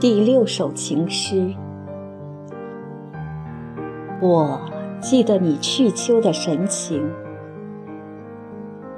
[0.00, 1.54] 第六首情诗。
[4.22, 4.58] 我
[4.98, 7.06] 记得你去秋的神情，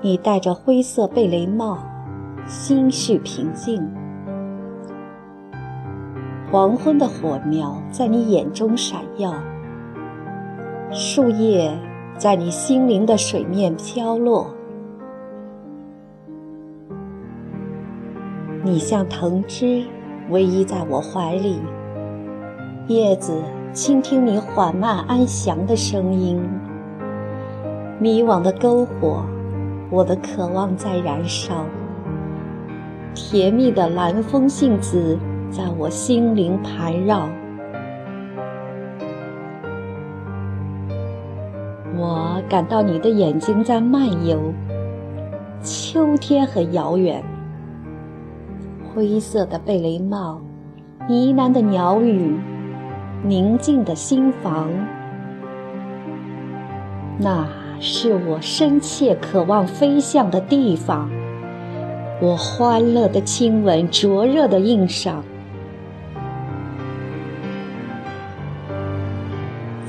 [0.00, 1.76] 你戴着灰色贝雷帽，
[2.46, 3.84] 心绪平静。
[6.52, 9.34] 黄昏的火苗在你眼中闪耀，
[10.92, 11.76] 树叶
[12.16, 14.54] 在你心灵的水面飘落。
[18.62, 19.84] 你像藤枝，
[20.32, 21.60] 偎依在我怀里。
[22.88, 23.40] 叶子
[23.72, 26.42] 倾听你缓慢安详的声音。
[28.00, 29.24] 迷惘的篝火，
[29.88, 31.64] 我的渴望在燃烧。
[33.14, 35.18] 甜蜜的蓝风信子
[35.50, 37.28] 在我心灵盘绕。
[41.94, 44.52] 我感到你的眼睛在漫游。
[45.62, 47.22] 秋天很遥远。
[48.94, 50.38] 灰色的贝雷帽，
[51.08, 52.38] 呢喃的鸟语，
[53.24, 54.68] 宁静的心房，
[57.18, 57.48] 那
[57.80, 61.08] 是我深切渴望飞向的地方。
[62.20, 65.24] 我欢乐的亲吻灼热的印上，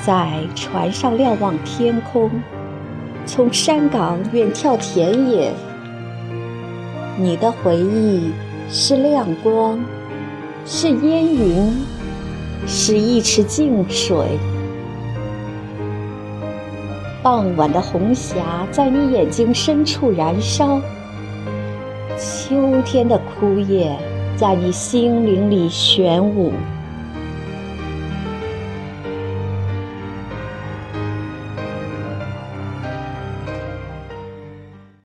[0.00, 2.30] 在船上瞭望天空，
[3.26, 5.52] 从山岗远眺田野，
[7.18, 8.32] 你的回忆。
[8.68, 9.78] 是亮光，
[10.66, 11.72] 是烟云，
[12.66, 14.16] 是一池静水。
[17.22, 20.80] 傍晚的红霞在你眼睛深处燃烧，
[22.18, 23.96] 秋天的枯叶
[24.36, 26.52] 在你心灵里玄舞。